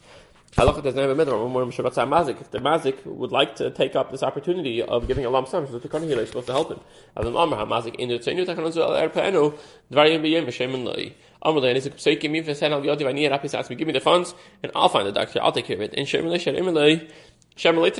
Doesn't 0.55 0.77
a 0.77 2.05
mazik. 2.05 2.41
If 2.41 2.51
the 2.51 2.59
mazik 2.59 3.05
would 3.05 3.31
like 3.33 3.57
to 3.57 3.69
take 3.69 3.97
up 3.97 4.11
this 4.11 4.23
opportunity 4.23 4.81
of 4.81 5.07
giving 5.07 5.25
a 5.25 5.29
lump 5.29 5.49
sum, 5.49 5.67
so 5.67 5.77
the 5.77 5.87
Tikkun 5.87 6.03
is 6.03 6.29
supposed 6.29 6.47
to 6.47 6.53
help 6.53 6.71
him. 6.71 6.79
As 7.17 7.25
an 7.27 7.35
Amr 7.35 7.57
HaMazik 7.57 7.95
in 7.95 8.07
the 8.09 8.19
Tzenu 8.19 8.45
Takhan 8.45 8.71
Zul 8.71 8.99
Er 8.99 9.09
Pe'enu, 9.09 9.53
Dvarim 9.91 10.21
B'yem 10.21 10.45
V'Shem. 10.45 11.13
Give 11.43 12.31
me 12.31 12.41
the 12.41 13.99
funds, 14.03 14.35
and 14.63 14.71
I'll 14.75 14.89
find 14.89 15.07
the 15.07 15.11
doctor, 15.11 15.41
I'll 15.41 15.51
take 15.51 15.65
care 15.65 15.75
of 15.75 15.81
it. 15.81 15.93
And 15.95 16.07
Shem 16.07 16.25
En 16.25 16.29
Loi, 16.29 16.37
Shem 16.37 16.55
En 16.55 16.73
Loi, 16.73 17.07
I'm 17.63 17.73
to 17.73 17.81
look 17.81 17.97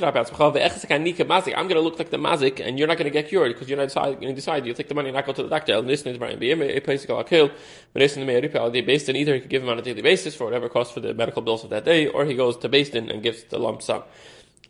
like 1.98 2.10
the 2.10 2.16
mazik, 2.16 2.60
and 2.64 2.78
you're 2.78 2.86
not 2.86 2.96
to 2.96 3.10
get 3.10 3.28
cured 3.28 3.52
because 3.52 3.68
you're 3.68 3.76
not 3.76 3.92
going 3.92 4.20
to 4.20 4.32
decide. 4.32 4.64
You'll 4.64 4.76
take 4.76 4.86
the 4.86 4.94
money 4.94 5.08
and 5.08 5.16
not 5.16 5.26
go 5.26 5.32
to 5.32 5.42
the 5.42 5.48
doctor. 5.48 5.74
And 5.74 5.88
listen 5.88 6.12
to 6.12 6.18
Brian. 6.18 6.40
A 6.40 6.80
place 6.80 7.04
to 7.04 7.24
kill. 7.24 7.48
But 7.92 8.00
listen 8.00 8.24
to 8.24 8.40
me. 8.40 8.48
They 8.70 8.80
based 8.82 9.08
in 9.08 9.16
either 9.16 9.34
he 9.34 9.40
could 9.40 9.50
give 9.50 9.64
him 9.64 9.68
on 9.68 9.76
a 9.78 9.82
daily 9.82 10.02
basis 10.02 10.36
for 10.36 10.44
whatever 10.44 10.68
cost 10.68 10.94
for 10.94 11.00
the 11.00 11.12
medical 11.12 11.42
bills 11.42 11.64
of 11.64 11.70
that 11.70 11.84
day, 11.84 12.06
or 12.06 12.24
he 12.24 12.34
goes 12.34 12.56
to 12.58 12.68
Basin 12.68 13.10
and 13.10 13.20
gives 13.20 13.42
the 13.44 13.58
lump 13.58 13.82
sum 13.82 14.04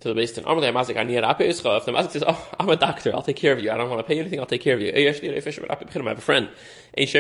to 0.01 0.09
the 0.09 0.15
based 0.15 0.39
in 0.39 0.45
Amalei 0.45 0.73
Mazik, 0.73 0.97
I 0.97 1.03
need 1.03 1.17
If 1.17 1.63
the 1.63 1.93
Mazik 1.93 2.11
says, 2.11 2.23
Oh, 2.27 2.49
I'm 2.61 2.69
a 2.69 2.77
doctor, 2.77 3.13
I'll 3.15 3.23
take 3.23 3.37
care 3.37 3.53
of 3.53 3.61
you. 3.61 3.71
I 3.71 3.77
don't 3.77 3.91
want 3.91 3.99
to 4.01 4.05
pay 4.05 4.19
anything, 4.19 4.39
I'll 4.39 4.47
take 4.47 4.61
care 4.61 4.75
of 4.75 4.81
you. 4.81 4.93
I 4.95 5.13
have 5.13 6.19
a 6.19 6.21
friend. 6.21 6.49
If 6.95 7.13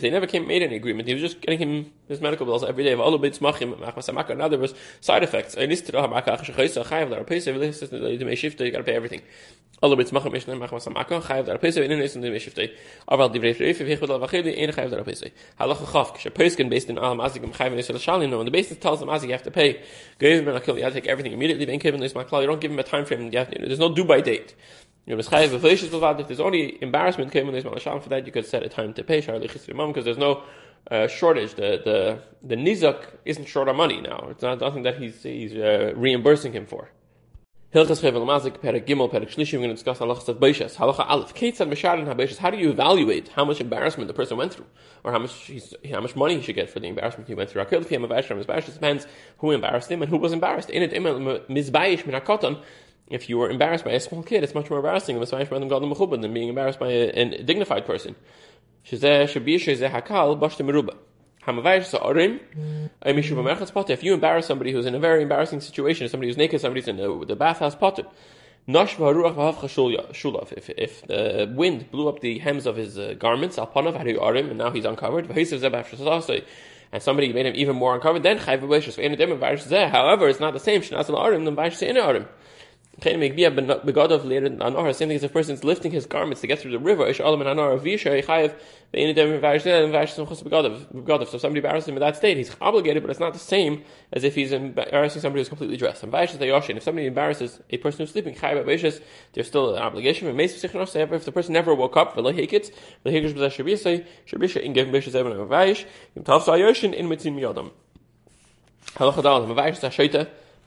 they 0.00 0.10
never 0.10 0.26
came 0.26 0.46
made 0.46 0.62
any 0.62 0.76
agreement, 0.76 1.08
he 1.08 1.14
was 1.14 1.22
just 1.22 1.40
getting 1.40 1.58
him 1.58 1.92
his 2.08 2.20
medical 2.20 2.46
bills 2.46 2.64
every 2.64 2.84
day. 2.84 2.92
In 2.92 3.00
other 3.00 3.18
words, 3.18 4.74
side 5.00 5.22
effects. 5.22 5.56
You 5.56 5.66
gotta 8.70 8.82
pay 8.82 8.94
everything. 8.94 9.22
was 9.82 9.90
the 9.90 9.98
the 18.44 18.53
basis 18.58 18.76
tells 18.84 18.98
them 19.00 19.10
as 19.14 19.24
you 19.24 19.32
have 19.36 19.46
to 19.50 19.54
pay. 19.60 19.68
Give 20.18 20.32
him 20.38 20.48
a 20.54 20.60
kill 20.60 20.78
you. 20.78 20.90
Take 20.90 21.08
everything 21.14 21.32
immediately. 21.38 21.66
Him 21.94 22.00
you 22.42 22.48
don't 22.50 22.62
give 22.64 22.72
him 22.74 22.78
a 22.78 22.88
time 22.94 23.04
frame. 23.08 23.22
You 23.32 23.38
have, 23.40 23.50
there's 23.50 23.84
no 23.86 23.92
due 23.98 24.08
by 24.12 24.20
date. 24.32 24.54
You 25.06 25.12
if 26.20 26.26
there's 26.28 26.46
only 26.48 26.64
embarrassment 26.88 27.32
came 27.34 27.46
when 27.46 27.54
for 28.00 28.08
that 28.12 28.22
you 28.26 28.32
could 28.32 28.46
set 28.46 28.62
a 28.62 28.70
time 28.78 28.94
to 28.94 29.02
pay 29.04 29.20
because 29.88 30.04
there's 30.06 30.24
no 30.28 30.32
uh, 30.90 31.06
shortage. 31.18 31.52
The 31.60 31.70
the 31.88 31.98
the 32.50 32.56
nizak 32.66 32.98
isn't 33.24 33.48
short 33.54 33.68
on 33.68 33.76
money 33.84 34.00
now. 34.00 34.20
It's 34.30 34.42
not 34.42 34.60
nothing 34.60 34.82
that 34.84 34.96
he's 35.02 35.16
he's 35.22 35.54
uh, 35.54 35.92
reimbursing 36.04 36.52
him 36.58 36.66
for. 36.66 36.82
Hilchas 37.74 38.00
Chevel 38.00 38.24
Mazik, 38.24 38.58
Perek 38.60 38.86
Gimel, 38.86 39.10
Perek 39.10 39.34
Shlishim, 39.34 39.54
we're 39.54 39.66
going 39.66 39.70
to 39.70 39.74
discuss 39.74 39.98
halachas 39.98 40.28
of 40.28 40.36
Beishas. 40.36 40.76
Halacha 40.76 41.04
Aleph, 41.08 41.34
Ketzad 41.34 41.68
Mesharin 41.68 42.06
HaBeishas, 42.06 42.36
how 42.36 42.48
do 42.48 42.56
you 42.56 42.70
evaluate 42.70 43.26
how 43.30 43.44
much 43.44 43.60
embarrassment 43.60 44.06
the 44.06 44.14
person 44.14 44.36
went 44.36 44.54
through? 44.54 44.66
Or 45.02 45.10
how 45.10 45.18
much 45.18 45.50
how 45.90 46.00
much 46.00 46.14
money 46.14 46.36
he 46.36 46.42
should 46.42 46.54
get 46.54 46.70
for 46.70 46.78
the 46.78 46.86
embarrassment 46.86 47.26
he 47.26 47.34
went 47.34 47.50
through? 47.50 47.62
Akil 47.62 47.80
Fiyam 47.80 48.06
Avashram, 48.06 48.40
Mizbayish, 48.44 48.72
depends 48.72 49.08
who 49.38 49.50
embarrassed 49.50 49.90
him 49.90 50.02
and 50.02 50.08
who 50.08 50.18
was 50.18 50.32
embarrassed. 50.32 50.70
In 50.70 50.84
it, 50.84 50.92
Mizbayish 50.92 52.04
Minakotan, 52.04 52.62
if 53.08 53.28
you 53.28 53.38
were 53.38 53.50
embarrassed 53.50 53.84
by 53.84 53.90
a 53.90 53.98
small 53.98 54.22
kid, 54.22 54.44
it's 54.44 54.54
much 54.54 54.70
more 54.70 54.78
embarrassing 54.78 55.18
than 55.18 56.32
being 56.32 56.48
embarrassed 56.50 56.78
by 56.78 56.90
a, 56.90 57.08
a 57.08 57.42
dignified 57.42 57.86
person. 57.86 58.14
Shazeh 58.86 59.24
Shabir 59.24 59.56
Shazeh 59.56 59.90
Hakal, 59.90 60.38
Bashtem 60.38 60.70
Merubah. 60.70 60.96
If 63.90 64.02
you 64.02 64.14
embarrass 64.14 64.46
somebody 64.46 64.72
who's 64.72 64.86
in 64.86 64.94
a 64.94 64.98
very 64.98 65.22
embarrassing 65.22 65.60
situation, 65.60 66.08
somebody 66.08 66.28
who's 66.28 66.36
naked, 66.36 66.60
somebody's 66.60 66.88
in 66.88 66.96
the, 66.96 67.24
the 67.26 67.36
bathhouse 67.36 67.74
potter. 67.74 68.04
If, 68.66 68.98
if 70.70 71.06
the 71.06 71.52
wind 71.54 71.90
blew 71.90 72.08
up 72.08 72.20
the 72.20 72.38
hems 72.38 72.66
of 72.66 72.76
his 72.76 72.98
uh, 72.98 73.14
garments, 73.18 73.58
and 73.58 74.56
now 74.56 74.70
he's 74.70 74.86
uncovered, 74.86 75.28
and 76.92 77.02
somebody 77.02 77.32
made 77.32 77.46
him 77.46 77.54
even 77.56 77.76
more 77.76 77.94
uncovered, 77.94 78.22
then 78.22 78.38
However, 78.38 80.28
it's 80.28 80.40
not 80.40 80.54
the 80.54 80.60
same. 80.60 80.82
Same 83.02 83.18
thing 83.20 83.38
as 83.38 85.24
if 85.24 85.24
a 85.24 85.28
person 85.28 85.54
is 85.54 85.64
lifting 85.64 85.90
his 85.90 86.06
garments 86.06 86.40
to 86.42 86.46
get 86.46 86.60
through 86.60 86.70
the 86.70 86.78
river. 86.78 87.12
So 87.12 87.34
if 87.34 87.36
somebody 91.40 91.58
embarrasses 91.58 91.88
him 91.88 91.96
in 91.96 92.00
that 92.00 92.16
state, 92.16 92.36
he's 92.36 92.54
obligated, 92.60 93.02
but 93.02 93.10
it's 93.10 93.18
not 93.18 93.32
the 93.32 93.38
same 93.40 93.82
as 94.12 94.22
if 94.22 94.36
he's 94.36 94.52
embarrassing 94.52 95.20
somebody 95.20 95.40
who's 95.40 95.48
completely 95.48 95.76
dressed. 95.76 96.04
And 96.04 96.14
If 96.14 96.82
somebody 96.82 97.06
embarrasses 97.06 97.60
a 97.70 97.78
person 97.78 97.98
who's 98.00 98.12
sleeping, 98.12 98.36
there's 98.40 99.46
still 99.46 99.74
an 99.74 99.82
obligation. 99.82 100.28
If 100.28 101.24
the 101.24 101.32
person 101.32 101.52
never 101.52 101.74
woke 101.74 101.96
up, 101.96 102.16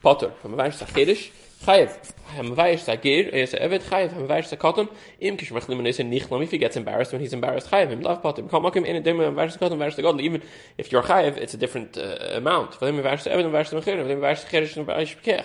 Potter, 0.00 0.30
from 0.42 0.54
a 0.54 0.56
Weiss 0.56 0.80
Chedish, 0.82 1.30
Chayev, 1.64 2.12
Ham 2.26 2.54
Weiss 2.54 2.86
Sagir, 2.86 3.28
is 3.28 3.52
a 3.52 3.62
Evet 3.62 3.82
Chayev, 3.82 4.12
Ham 4.12 4.28
Weiss 4.28 4.52
Sakotum, 4.52 4.88
Im 5.20 5.36
Kishmach 5.36 5.68
Liman 5.68 5.86
is 5.86 5.98
a 5.98 6.04
Nichlam, 6.04 6.42
if 6.42 6.50
he 6.50 6.58
gets 6.58 6.76
embarrassed 6.76 7.12
when 7.12 7.20
he's 7.20 7.32
embarrassed, 7.32 7.68
Chayev, 7.70 7.88
him 7.88 8.00
love 8.00 8.22
Potter, 8.22 8.42
Come 8.42 8.62
Makim 8.62 8.84
in 8.84 8.96
a 8.96 9.00
Dim, 9.00 9.18
Weiss 9.34 9.56
Sakotum, 9.56 9.78
Weiss 9.78 9.96
Sakotum, 9.96 10.20
even 10.20 10.42
if 10.78 10.92
you're 10.92 11.02
Chayev, 11.02 11.36
it's 11.36 11.54
a 11.54 11.56
different 11.56 11.98
uh, 11.98 12.16
amount. 12.34 12.72
Evet, 12.80 13.04
Weiss 13.04 13.70
Mechir, 13.70 13.82
for 13.82 14.08
him, 14.08 14.20
Weiss 14.20 14.44
Chedish, 14.44 14.76
and 14.76 14.86
Weiss 14.86 15.14
Pekech. 15.14 15.44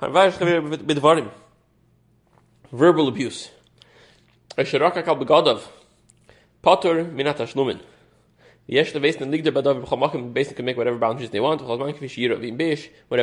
Ham 0.00 0.12
Weiss 0.12 0.36
Chavir 0.36 0.76
Bidvarim. 0.76 1.30
Verbal 2.72 3.08
abuse. 3.08 3.50
A 4.56 4.64
Kal 4.64 4.80
Begodov. 5.16 5.66
Potter 6.62 7.04
Minat 7.04 7.38
Ashlumin. 7.38 7.80
Yes, 8.66 8.92
the 8.92 9.00
basin 9.00 9.30
bei 9.30 9.38
David 9.38 9.64
Bchamachim, 9.64 10.32
basin 10.32 10.54
can 10.54 10.64
make 10.64 10.76
whatever 10.76 10.98
boundaries 10.98 11.30
they 11.30 11.40
want, 11.40 11.60
whatever 11.62 11.92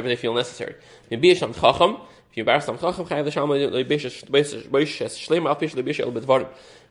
they 0.08 0.15
feel 0.15 0.34
necessary. 0.34 0.75
Am 1.12 1.24
if 1.24 2.38
you 2.38 2.41
embarrass 2.41 2.67
Am 2.67 2.77
Chacham, 2.77 3.06
Chayav 3.06 3.25
L'Sham 3.25 3.88
Bish 3.88 4.03
Bish 4.25 5.00
Shlema 5.00 5.56
Afish 5.56 5.84
Bish 5.84 6.00
El 6.00 6.12
Bedvarim. 6.12 6.48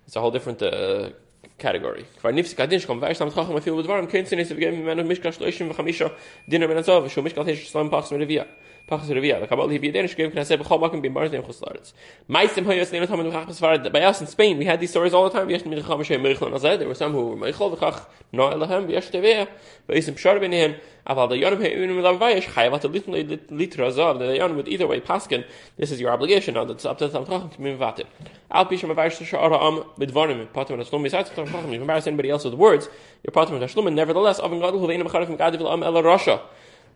It's 0.07 0.17
a 0.17 0.21
whole 0.21 0.31
different 0.31 0.63
uh, 0.63 1.11
category. 1.59 2.07
Kvar 2.21 2.33
nifsik 2.33 2.61
adin 2.61 2.81
shkom 2.81 3.01
vaysh 3.01 3.19
tam 3.19 3.31
chacham 3.31 3.57
afil 3.57 3.83
bedvarim 3.83 4.11
kein 4.11 4.27
sin 4.27 4.39
is 4.39 4.51
if 4.51 4.59
gem 4.59 4.85
men 4.85 4.99
mishkash 4.99 5.39
shloishim 5.39 5.73
v'chamisha 5.73 6.13
dinner 6.49 6.69
ben 6.69 6.83
shu 6.85 7.23
mishkash 7.23 7.47
hesh 7.47 7.71
slam 7.71 7.91
pachs 7.91 8.11
revia. 8.11 8.47
Pachs 8.89 9.09
revia. 9.09 9.41
The 9.41 9.49
kabbalah 9.49 9.69
can 10.91 11.03
besvar 11.03 11.29
by 13.93 14.03
us 14.03 14.21
in 14.21 14.29
Spain 14.29 14.59
we 14.59 14.65
had 14.65 14.79
these 14.79 14.91
stories 14.91 15.13
all 15.13 15.25
the 15.29 15.31
time. 15.31 15.51
Yesh. 15.51 15.63
There 15.63 16.87
were 16.87 16.95
some 16.95 17.13
who 17.13 17.31
were 17.31 17.37
no 17.37 17.53
elahem 17.53 18.87
v'yesh 18.87 19.11
tevea. 19.11 19.49
V'yisim 19.89 20.15
pshar 20.15 20.39
b'nehem. 20.39 20.79
Aval 21.05 21.29
the 21.29 21.37
little 22.89 23.15
litra. 23.57 23.93
The 24.19 24.25
yonim 24.39 24.55
would 24.55 24.69
either 24.69 24.87
way 24.87 25.01
paskin. 25.01 25.45
This 25.77 25.91
is 25.91 26.01
your 26.01 26.13
obligation. 26.13 26.55
Now 26.55 26.65
that's 26.65 26.85
up 26.85 26.99
to 26.99 27.09
the 27.09 27.13
tam 27.13 27.27
chacham 27.27 27.51
to 27.51 27.61
move 27.61 27.81
vatim. 27.81 28.07
Al 28.53 28.67
pisham 28.67 28.91
v'vayish 28.95 29.19
shara 29.27 29.61
am 29.61 29.83
bedvarim. 29.99 30.47
Patim 30.49 30.75
and 30.75 30.87
slum 30.87 31.03
misat. 31.03 31.35
Chacham. 31.35 31.73
You 31.73 31.81
embarrass 31.81 32.07
anybody 32.07 32.31
else 32.31 32.45
with 32.45 32.55
words. 32.55 32.89
Your 33.25 33.33
partner 33.33 33.59
with 33.59 33.69
Tashlumin. 33.69 33.95
Nevertheless, 33.95 34.39
Avin 34.39 34.61
Gadol 34.61 34.79
Hu 34.79 34.87
Veinam 34.87 35.09
Charif 35.09 35.37
Gadiv 35.37 35.61
Lam 35.61 35.83
Ela 35.83 36.03
Rasha. 36.05 36.41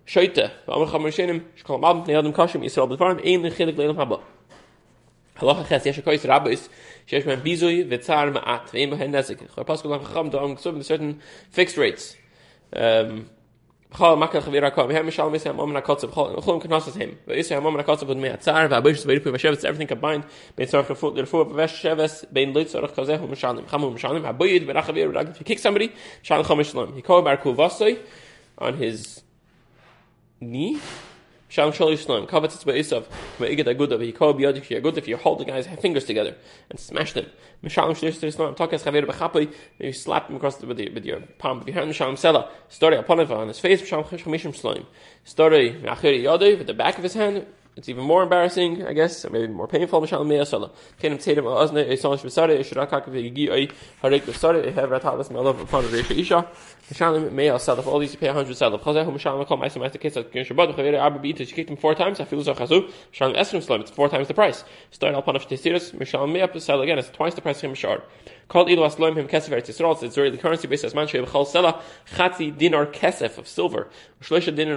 Shoite. 0.06 0.50
V'amar 0.66 0.88
Chamar 0.90 1.10
Shenim. 1.10 1.42
Shkol 1.62 1.80
Mabim 1.80 2.06
Pnei 2.06 2.34
Kashim 2.34 2.64
Yisrael 2.64 2.88
B'dvarim. 2.88 3.20
Ein 3.26 3.42
Lechilik 3.42 3.76
Leilam 3.76 3.96
Haba. 3.96 4.20
Halacha 5.36 5.68
Ches 5.68 5.86
Yesh 5.86 6.00
HaKoyis 6.00 6.28
Rabbis. 6.28 6.68
Shesh 7.06 7.26
Men 7.26 7.40
Bizui 7.40 7.88
V'tzar 7.88 8.32
Ma'at. 8.32 8.70
V'ein 8.70 8.90
B'hen 8.90 9.10
Nezik. 9.10 9.48
Chor 9.54 9.64
Pascal 9.64 9.90
Lam 9.90 10.00
Chacham. 10.04 10.30
Do 10.30 10.38
Am 10.38 10.56
Ksub 10.56 10.84
certain 10.84 11.20
fixed 11.50 11.76
rates. 11.76 12.16
Um, 12.74 13.30
Chol 13.92 14.16
makal 14.16 14.40
chavir 14.40 14.70
hakom. 14.70 14.92
Hem 14.92 15.06
mishal 15.06 15.30
misam 15.32 15.56
mom 15.56 15.72
na 15.72 15.80
kotzav. 15.80 16.10
Chol 16.12 16.62
knosas 16.62 16.94
him. 16.94 17.18
V'isay 17.26 17.60
mom 17.60 17.76
na 17.76 17.82
kotzav 17.82 18.06
with 18.06 18.18
mea 18.18 18.36
tzar. 18.36 18.68
V'abish 18.68 19.04
zveiripu 19.04 19.32
v'shevetz. 19.32 19.64
Everything 19.64 19.88
combined. 19.88 20.24
Bein 20.54 20.68
tzarech 20.68 20.86
lefut 20.86 21.16
l'refu 21.16 21.44
v'vesh 21.50 21.74
sheves. 21.82 22.32
Bein 22.32 22.54
loit 22.54 22.66
tzarech 22.66 22.94
kazehu 22.94 23.28
mishalim. 23.28 23.64
Chamu 23.66 23.92
mishalim. 23.92 24.22
Haboyid 24.22 24.64
v'rachavir. 24.64 25.30
If 25.30 25.40
you 25.40 25.44
kick 25.44 25.58
somebody, 25.58 25.92
shalim 26.22 26.44
chom 26.44 26.58
mishalim. 26.60 26.94
He 26.94 27.02
called 27.02 27.24
bar 27.24 27.36
kuvasoi 27.36 27.98
on 28.58 28.76
his 28.76 29.24
knee. 30.40 30.80
Shalom 31.48 31.72
Shalom 31.72 31.96
Shalom. 31.96 32.26
Kavatz 32.26 32.64
by 32.64 32.72
Isav. 32.72 33.04
Ma'igad 33.38 33.66
Agudav. 33.66 34.02
He 34.02 34.12
called 34.12 34.38
Biyadik 34.38 34.80
Agud 34.80 34.96
if 34.96 35.06
you 35.08 35.16
hold 35.16 35.40
the 35.40 35.44
guy's 35.44 35.66
fingers 35.66 36.04
together 36.04 36.34
and 36.70 36.78
smash 36.78 37.12
them. 37.12 37.26
Mishalom 37.62 37.96
Shalom 37.96 38.32
Shalom. 38.32 38.54
Takas 38.54 38.84
Chaver 38.84 39.04
B'chapai. 39.04 39.52
You 39.78 39.92
slap 39.92 40.30
him 40.30 40.36
across 40.36 40.56
the, 40.56 40.66
with, 40.66 40.76
the, 40.76 40.88
with 40.90 41.04
your 41.04 41.20
palm 41.38 41.60
of 41.60 41.68
your 41.68 41.74
hand. 41.74 41.90
Mishalom 41.90 42.14
Sela. 42.14 42.48
Story 42.68 42.96
upon 42.96 43.20
it 43.20 43.30
on 43.30 43.48
his 43.48 43.58
face. 43.58 43.82
Mishalom 43.82 44.04
Chamishim 44.04 44.54
Shalom. 44.54 44.86
Story 45.24 45.72
Ma'achir 45.82 46.22
Yodei 46.22 46.56
with 46.56 46.66
the 46.66 46.74
back 46.74 46.96
of 46.96 47.02
his 47.02 47.14
hand. 47.14 47.46
It's 47.76 47.88
even 47.88 48.02
more 48.04 48.24
embarrassing, 48.24 48.84
I 48.84 48.92
guess, 48.92 49.24
or 49.24 49.30
maybe 49.30 49.46
more 49.46 49.68
painful. 49.68 50.00
All 50.00 50.02
these 50.02 50.10
you 58.12 58.18
pay 58.18 58.26
a 58.26 58.32
hundred 58.32 58.56
sell. 58.56 58.76
Chazahu 58.76 59.12
Mishalim 59.12 59.46
Shabbat. 59.46 61.54
Kicked 61.54 61.70
him 61.70 61.76
four 61.76 61.94
times. 61.94 62.18
I 62.20 62.24
feel 62.24 62.42
so 62.42 62.54
Chazu. 62.54 62.90
Mishalim 63.12 63.36
Esrim. 63.36 63.80
It's 63.80 63.92
four 63.92 64.08
times 64.08 64.26
the 64.26 64.34
price. 64.34 64.64
Start 64.90 65.14
al 65.14 65.22
Panav. 65.22 65.46
Mishalim 65.46 66.82
again. 66.82 66.98
It's 66.98 67.10
twice 67.10 67.34
the 67.34 67.40
price 67.40 67.58
of 67.58 67.62
him 67.70 67.74
Mishar. 67.74 68.02
Called 68.48 68.68
Ilu 68.68 68.82
Asloim 68.82 69.16
him 69.16 69.28
Kesef 69.28 69.50
Eretz 69.50 69.68
Yisrael. 69.68 70.02
It's 70.02 70.18
really 70.18 70.36
currency 70.36 70.66
based 70.66 70.82
as 70.82 70.92
man 70.92 71.06
Manshei 71.06 71.24
B'chal 71.24 71.46
Sela 71.46 71.80
Chatzi 72.14 72.50
Dinar 72.58 72.86
Kesef 72.86 73.38
of 73.38 73.46
silver. 73.46 73.88
Shloisha 74.20 74.52
Dinar 74.52 74.74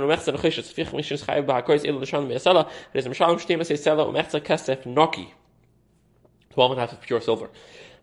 Fich 1.68 1.86
Ilu. 1.86 2.04
It 2.94 3.00
is 3.00 3.08
Mishalim 3.08 3.40
Shtem 3.40 3.66
Say 3.66 3.76
Sela 3.76 4.12
Umechza 4.12 4.42
Kesef 4.42 4.84
Noki. 4.84 5.28
Twelve 6.52 6.72
and 6.72 6.80
a 6.80 6.82
half 6.82 6.94
of 6.94 7.02
pure 7.02 7.22
silver. 7.22 7.50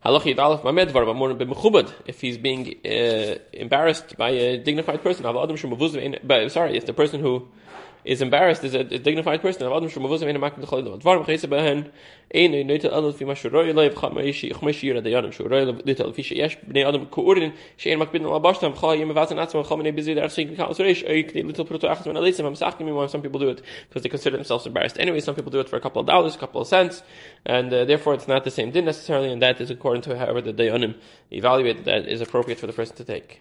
Halachi 0.05 0.35
Mamedvar 0.35 1.05
Mamor 1.05 1.38
B'mechubad 1.38 1.93
if 2.07 2.21
he's 2.21 2.38
being 2.38 2.75
uh, 2.85 3.37
embarrassed 3.53 4.16
by 4.16 4.31
a 4.31 4.57
dignified 4.59 5.03
person. 5.03 5.25
Sorry, 5.25 6.77
if 6.77 6.87
the 6.87 6.95
person 6.95 7.21
who 7.21 7.49
is 8.05 8.23
embarrassed 8.23 8.65
is 8.65 8.75
a, 8.75 8.81
a 8.81 8.99
dignified 8.99 9.41
person. 9.43 9.61
Some 9.61 9.81
people 23.23 23.41
do 23.41 23.49
it 23.49 23.63
because 23.89 24.03
they 24.03 24.09
consider 24.09 24.37
themselves 24.37 24.67
embarrassed. 24.67 24.99
Anyway, 24.99 25.21
some 25.21 25.35
people 25.35 25.51
do 25.51 25.61
it 25.61 25.69
for 25.69 25.77
a 25.77 25.81
couple 25.81 26.01
of 26.01 26.07
dollars, 26.07 26.35
a 26.35 26.39
couple 26.39 26.61
of 26.61 26.67
cents, 26.67 27.03
and 27.47 27.73
uh, 27.73 27.85
therefore 27.85 28.15
it's 28.15 28.29
not 28.29 28.45
the 28.45 28.51
same 28.51 28.71
din 28.71 28.85
necessarily, 28.85 29.33
and 29.33 29.41
that 29.43 29.61
is 29.61 29.71
according 29.71 30.03
to 30.03 30.19
however 30.19 30.41
the 30.41 30.53
dayanim 30.53 30.97
evaluate 31.31 31.85
that 31.85 32.09
is 32.09 32.21
appropriate 32.21 32.59
for 32.59 32.67
the 32.67 32.73
person 32.73 32.97
to 32.97 33.05
take. 33.05 33.39